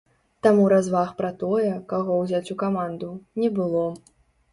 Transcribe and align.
Таму 0.45 0.61
разваг 0.71 1.11
пра 1.19 1.29
тое, 1.43 1.73
каго 1.91 2.15
ўзяць 2.21 2.51
у 2.55 2.57
каманду, 2.63 3.11
не 3.43 3.51
было. 3.61 3.85